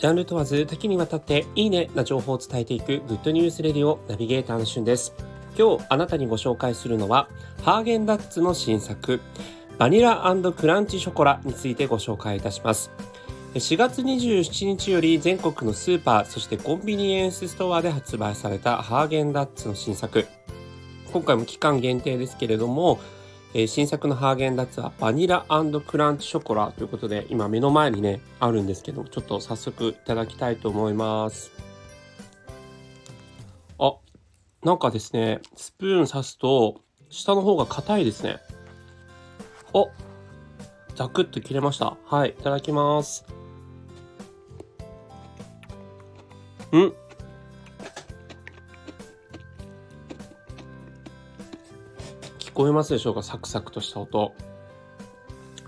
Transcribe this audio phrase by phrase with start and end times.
[0.00, 5.12] ジャンル問わず多岐にわたっていいねな情報を伝えていくグッドニュースレディオナビゲーターのしゅんです。
[5.58, 7.28] 今日あなたにご紹介するのは
[7.62, 9.20] ハーゲンダッツの新作
[9.76, 12.90] バニラクランチショコラについてご紹介いたします。
[13.52, 20.26] 4月27日より全国のスーパーそしてコンビニエンスストアで発売されたハーゲンダッツの新作
[21.12, 23.00] 今回も期間限定ですけれども
[23.52, 25.44] えー、新作のハーゲンダッツはバニラ
[25.86, 31.50] クランチショコラということで今目の前にねあるんですけどちょっと早速いただきたいと思います。
[33.78, 33.96] あ
[34.62, 38.38] なんかですねスプーン刺すと下の方が硬いですね。
[39.72, 39.90] お
[40.94, 41.96] ザクッと切れました。
[42.04, 43.24] はいいただきます。
[46.76, 47.09] ん。
[52.50, 53.22] 聞こえますでしょうか？
[53.22, 54.34] サクサクとした音。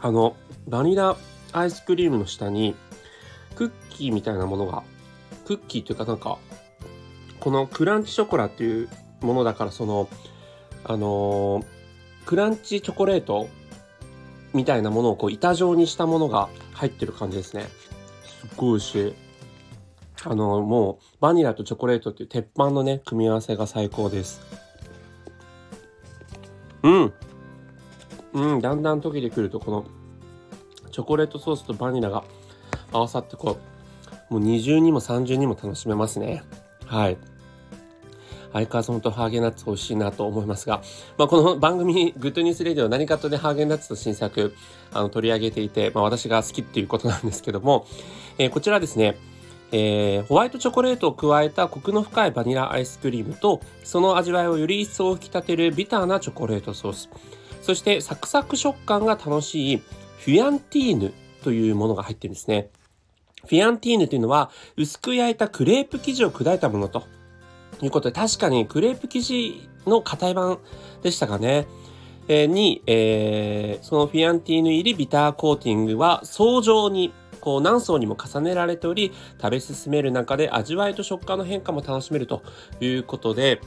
[0.01, 0.37] あの
[0.67, 1.17] バニラ
[1.53, 2.75] アイスクリームの下に
[3.55, 4.83] クッキーみたいなものが
[5.47, 6.39] クッキーというかなんか
[7.39, 8.89] このクランチショコラっていう
[9.21, 10.09] ものだからその
[10.83, 11.65] あのー、
[12.27, 13.49] クランチチョコレート
[14.53, 17.69] みたいなものをこう板状にしたものが入ってる感じですね。
[18.25, 19.15] すっごい美味しい。
[20.25, 24.41] あのー、もうバニラとチョコレートっていう鉄板のね組み合わせが最高です。
[26.83, 27.12] うん。
[28.34, 29.84] うん、だんだん溶けてくると、この
[30.91, 32.25] チョコレートソースとバニラが
[32.92, 33.58] 合わさって、こ
[34.30, 36.42] う、もう二重にも三重にも楽しめますね。
[36.86, 37.19] はい。
[38.53, 40.83] 相変わらず本当ハーゲンダッツ美味しいなと思いますが、
[41.16, 44.55] まあ、この番組、グッドニュースレディオ何かとね、ハーゲンダッツの新作、
[44.92, 47.86] あの、取り上げていて、まあ、私が好きっていうことなんですけども、
[48.38, 49.16] えー、こちらですね、
[49.73, 57.09] えー、ホワイトチョコレートを加えたコクの深いバニラアイスクリームとその味わいをより一層引き立てるビターなチョコレートソース。
[57.62, 62.70] そしてサクサク食感が楽しいフィアンティーヌというものが入ってるんですね。
[63.47, 67.04] フィアンティーヌというのは薄く焼いたクレープ生地を砕いたものと
[67.81, 70.59] いうことで確かにクレープ生地の硬い版
[71.03, 71.66] でしたかね。
[72.28, 82.42] え、に、えー、そのフィアンティーヌ入りビターコーティングは層状にこう何層にも重ねられており食べ進める中で味わいと食感の変化も楽しめると
[82.80, 83.60] いうことで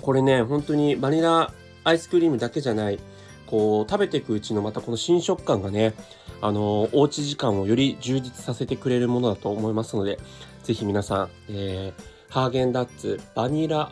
[0.00, 1.52] これね本当にバニラ
[1.84, 2.98] アイスクリームだけじゃない
[3.46, 5.94] こう食べていくうちのまたこの新食感がね
[6.40, 10.18] あのおうち時間をより充実させてくれるものだと思いますので
[10.62, 13.90] 是非皆さん、えー、ハーゲンダッツバニラ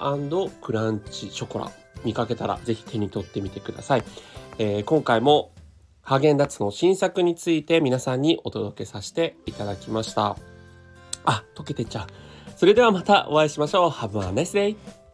[0.63, 1.71] クランチショコラ
[2.05, 4.05] 見かけたら是非手に取ってみてください、
[4.59, 5.51] えー、今回も
[6.07, 10.37] ハーゲンダッツの新作について皆さんにお届けさせていただきました。
[11.25, 12.07] あ、溶けてっちゃう。
[12.57, 13.91] それではまたお会いしましょう。
[13.91, 15.06] Have a nice day!